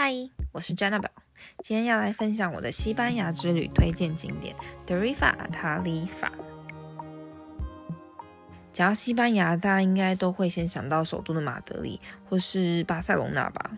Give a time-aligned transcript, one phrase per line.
[0.00, 0.14] 嗨，
[0.52, 1.08] 我是 Janabel，
[1.64, 4.54] 今天要来分享我的西班牙之旅推荐景点
[4.86, 6.30] Tarifa 塔里法。
[8.72, 11.98] 讲到西班牙，大家应该都会先想到首都的马德里
[12.28, 13.72] 或是巴塞隆纳吧？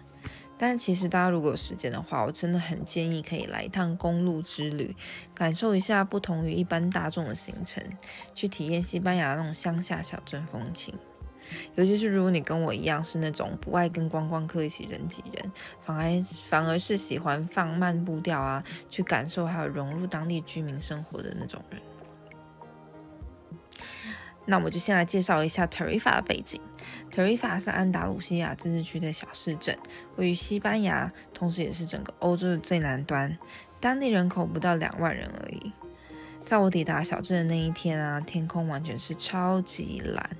[0.58, 4.94] 但其实大家如果有时间的话，我真的很建议可以来一趟公路之旅，
[5.34, 7.82] 感受一下不同于一般大众的行程，
[8.34, 10.94] 去体验西班牙那种乡下小镇风情。
[11.74, 15.52] 尤其是如果你跟我一样是那种不爱跟观光客一起人挤人，
[15.84, 21.80] 反而反而是喜欢放慢步调啊，去感受还有融入当地居民生活的那种人，
[24.46, 26.60] 那我就先来介绍一下 Tarifa 的背景。
[27.10, 29.76] Tarifa 是安达鲁西亚自治区的小市镇，
[30.16, 33.36] 位于西班牙，同时也是整个欧洲的最南端，
[33.80, 35.72] 当地人口不到两万人而已。
[36.44, 40.30] 在我抵达小镇的那一天啊，天空完全是超级蓝。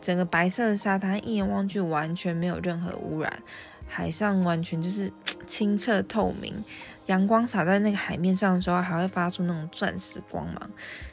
[0.00, 3.42] 整个白色的沙滩一眼望去完全没有任何污染，
[3.88, 5.12] 海上完全就是
[5.46, 6.64] 清澈透明，
[7.06, 10.70] 阳光洒在那个海面上的时候还会发出那种钻石光芒，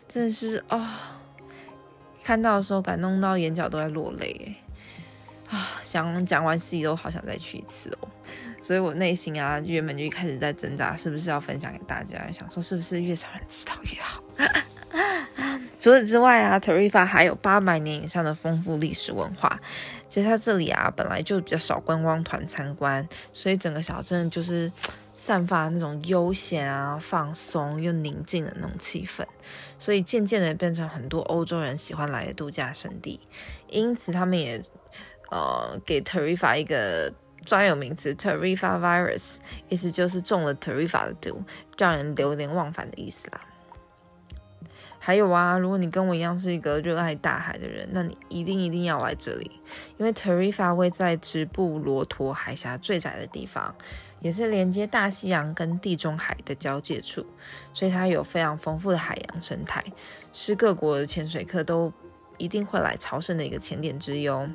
[0.07, 0.87] 真的是哦，
[2.23, 4.55] 看到的时候感动到眼角都在落泪
[5.49, 5.79] 啊！
[5.83, 8.07] 想讲完自己都好想再去一次哦，
[8.61, 14.23] 所以我内心啊原本就一开始在挣扎是不是要分享给大家，想说是不是越少人知道越好。
[15.87, 19.57] 除此之外啊，Tarifa 还有八百年以上的丰富历史文化。
[20.09, 24.69] 其实它这里啊，本来就比较少观光团参观，所以整个小镇就是
[25.13, 29.25] 散发那种悠闲啊、放松又宁静的那种气氛，
[29.79, 33.21] 所以渐渐的变成很多欧洲人喜欢来的度假胜地。
[33.69, 34.61] 因此，他们也
[35.31, 37.13] 呃给 Tarifa 一个
[37.45, 39.37] 专有名词 Tarifa Virus，
[39.69, 41.41] 意思就是中了 Tarifa 的毒，
[41.77, 43.39] 让人流连忘返的意思啦。
[45.07, 49.49] 还有啊，如果你跟我一样是一个热爱大海的人，那你一定一定要来这里，
[49.95, 53.73] 因为 Tarifa 位在直布罗陀海峡最窄的地方，
[54.19, 57.25] 也是连接大西洋跟地中海的交界处，
[57.71, 59.81] 所以它有非常丰富的海洋生态，
[60.33, 61.89] 是各国的潜水客都
[62.37, 64.49] 一定会来朝圣的一个潜点之一哦。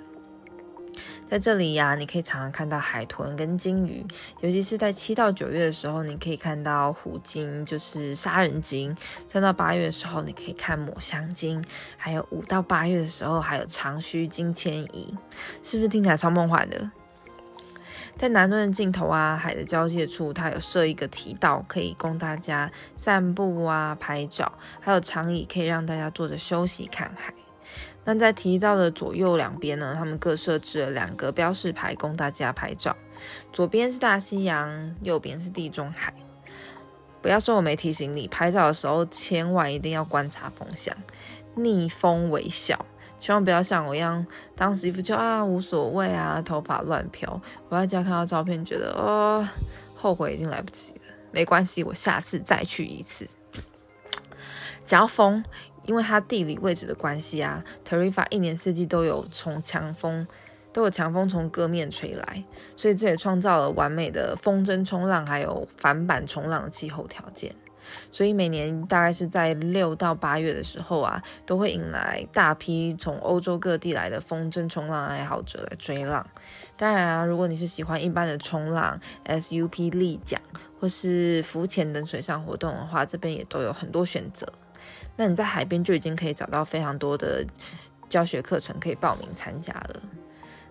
[1.32, 4.04] 在这里呀、你可以常常看到海豚跟鲸鱼，
[4.42, 8.94] 尤其是在七到九月的时候，你可以看到虎鲸，就是杀人鲸；
[9.30, 11.62] 三到八月的时候，你可以看抹香鲸；
[11.96, 15.14] 还有五到八月的时候，还有长须鲸迁移，
[15.62, 16.90] 是不是听起来超梦幻的？
[18.18, 27.32] 在南端的尽头啊，海的交界处，它有设一个堤道，可以供大家散步啊、拍照，还有长椅可以让大家坐着休息看海。
[28.04, 32.96] 那在提到的左右两边呢，他们各设置了两个标示牌，供大家拍照。
[33.52, 36.12] 左边是大西洋，右边是地中海。
[37.20, 40.96] 不要说我没提醒你，拍照的时候千万一定要观察风向，
[41.54, 42.84] 逆风微笑，
[43.20, 44.26] 千万不要像我一样，
[44.56, 47.40] 当时一副就啊无所谓啊，头发乱飘。
[47.68, 49.48] 回到家看到照片，觉得哦，
[49.94, 51.00] 后悔已经来不及了。
[51.30, 53.28] 没关系，我下次再去一次。
[54.84, 55.44] 讲到风。
[55.86, 60.26] 因为它地理位置的关系啊，Tarifa 一年四季都有从强风，
[60.72, 62.44] 都有强风从各面吹来，
[62.76, 67.54] 所以这也创造了完美的风筝冲浪还有帆板冲浪的气候条件。
[68.12, 76.24] 所以每年大概是在六到八月的时候啊，都会引来大批从欧洲各地来的风筝冲浪爱好者来追浪。
[76.76, 80.40] 当然啊，如果你是喜欢一般的冲浪、SUP 立桨
[80.78, 84.46] 或是浮潜等水上活动的话，这边也都有很多选择。
[85.16, 87.44] 那你在海边就已经可以找到非常多的
[88.08, 90.00] 教学课程可以报名参加了。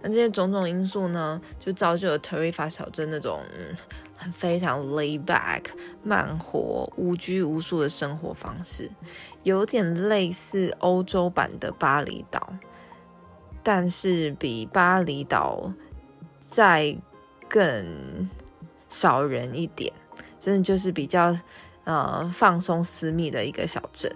[0.02, 3.42] 那这些种种因素呢，就造就了 Tarifa 小镇那种
[4.18, 5.66] 很非常 laid back、
[6.04, 8.90] 慢活、无拘无束的生活方式，
[9.44, 12.54] 有点类似欧洲版的巴厘岛，
[13.64, 15.72] 但是比巴厘岛
[16.46, 16.98] 再
[17.48, 18.30] 更
[18.90, 19.94] 少人一点，
[20.40, 21.36] 真的就是比较
[21.84, 24.14] 呃放松私密的一个小镇。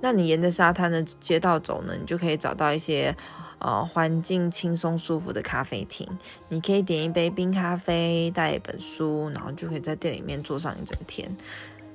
[0.00, 3.14] 那你沿着沙滩的街道走呢，你就可以找到一些
[3.58, 6.06] 呃环境轻松舒服的咖啡厅。
[6.48, 11.30] 你可以点一杯冰咖啡，带一本书，然后就可以在店里面坐上一整天。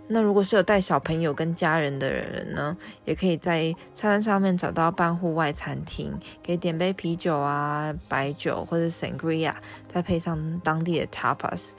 [0.08, 2.76] 那如果是有带小朋友跟家人的人呢，
[3.06, 6.14] 也可以在沙滩上面找到半户外餐厅，
[6.46, 9.54] 可以点杯啤酒啊、白酒或者 Sangria，
[9.88, 11.72] 再配上当地的 Tapas，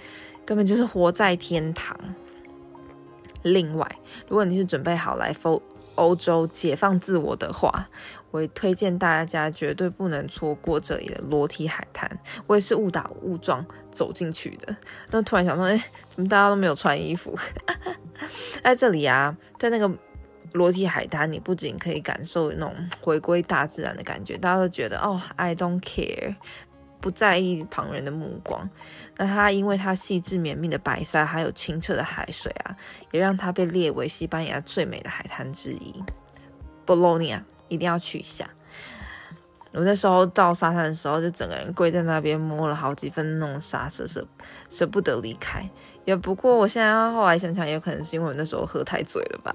[0.46, 1.94] 根本就是活在天堂。
[3.42, 3.87] 另外，
[4.26, 5.62] 如果你是准备好来 f
[5.94, 7.88] 欧洲解放自我的话，
[8.31, 12.11] 我推荐大家绝对不能错过这里的裸体海滩。
[12.46, 14.76] 我也是误打误撞走进去的，
[15.11, 15.76] 那突然想说，哎，
[16.08, 17.38] 怎么大家都没有穿衣服？
[18.62, 19.91] 在这里啊，在那个
[20.52, 26.35] 裸体海滩，你不仅可以感受那种回归大自然的感觉，大家都觉得哦，I don't care。
[27.04, 28.66] 不在意旁人的目光。
[29.18, 32.74] 那它因为它细致绵密的白沙，还有清澈的海水啊，
[33.10, 36.02] 也让它被列为西班牙最美的海滩之一。
[36.86, 38.48] 博洛尼亚一定要去一下。
[39.72, 44.26] 我那时候到沙滩的时候，就整个人跪在那边摸了好几分那种沙，舍舍
[44.70, 45.68] 舍不得离开。
[46.06, 49.54] 也不过我现在后来想想，也可能是因为我那时候喝太醉了吧。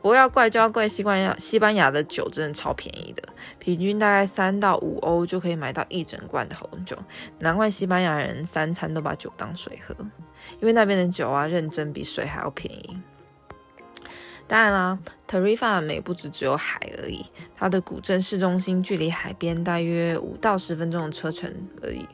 [0.00, 3.22] 不过要怪就要怪西班牙，西班牙的酒真的超便宜的，
[3.58, 6.96] 平均大概三到五欧就可以买到一整罐的红酒。
[7.38, 9.94] 难怪西班牙人三餐都把酒当水喝，
[10.60, 12.96] 因为那边的酒啊，认真比水还要便宜。
[14.48, 14.98] 当然啦
[15.28, 17.24] ，Tarifa 美不只只有海而已，
[17.56, 21.50] 它的古镇市中心距离海边大约五到十分钟的车程
[21.82, 22.06] 而已。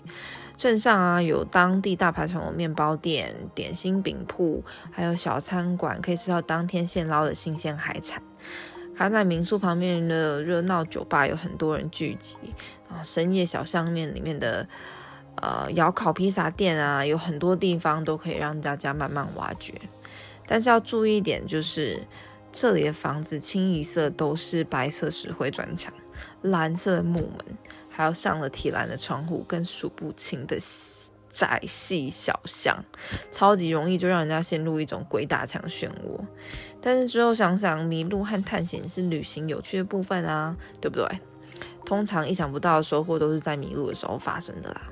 [0.59, 8.21] 镇上啊，有当地大排场的面包店、点心饼铺，还有小餐馆，可以吃到当天现捞的新鲜海产。
[8.97, 12.37] 它在民宿旁边的热闹酒吧有很多人聚集
[12.91, 14.69] 啊，深夜小巷面里面的
[15.37, 19.73] 呃窑烤披萨店啊，有很多地方都可以让大家慢慢挖掘。
[20.45, 22.03] 但是要注意一点，就是
[22.51, 25.95] 这里的房子清一色都是白色石灰砖墙、
[26.43, 27.57] 蓝色木门，
[27.99, 30.57] 还有上了铁栏的窗户，跟数不清的
[31.33, 32.79] 窄细小巷，
[33.33, 36.25] 超级容易就让人家陷入一种鬼打墙漩涡。
[36.81, 41.21] 但是之后想想，迷路和探险是旅行有趣的部分啊，对不对？
[41.85, 44.83] 通常意想不到的收获都是在迷路的时候发生的啦。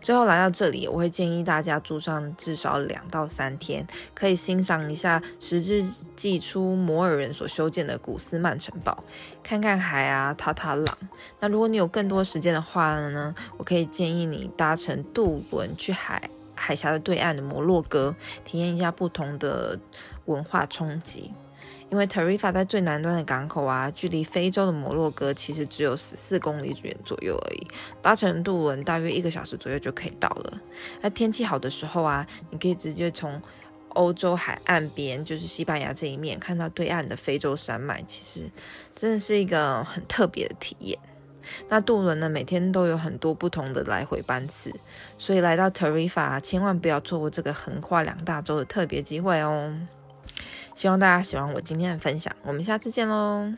[0.00, 5.82] 最后来到这里，我会建议大家住上至少两到三天，可以欣赏一下十世
[6.16, 9.04] 纪初摩尔人所修建的古斯曼城堡，
[9.42, 10.98] 看看海啊，踏踏浪。
[11.40, 18.14] 那如果你有更多时间的话呢，我可以建议你搭乘渡轮去海海峡的对岸的摩洛哥，
[18.44, 19.78] 体验一下不同的
[20.26, 21.32] 文化冲击。
[21.90, 27.66] 因为 Tarifa 在最南端的港口啊，距离非洲的摩洛哥其实只有十四公里远左右而已，
[28.02, 30.60] 搭乘渡轮大约一个小时左右就可以到了。
[31.00, 33.40] 那天气好的时候啊，你可以直接从
[33.90, 38.50] 欧洲海岸边，就是西班牙这一面，看到对岸的非洲山脉，其实
[38.94, 40.98] 真的是一个很特别的体验。
[41.70, 44.70] 那渡轮呢，每天都有很多不同的来回班次，
[45.16, 49.74] 所以来到 Tarifa 千万不要错过这个横跨两大洲的特别机会哦。
[50.78, 53.52] 希望大家喜欢我今天的分享，我们下次见喽。